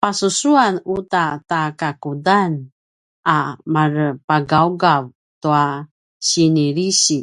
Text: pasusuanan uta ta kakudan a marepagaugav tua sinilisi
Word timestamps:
pasusuanan 0.00 0.76
uta 0.96 1.24
ta 1.48 1.60
kakudan 1.80 2.52
a 3.34 3.36
marepagaugav 3.72 5.04
tua 5.42 5.64
sinilisi 6.28 7.18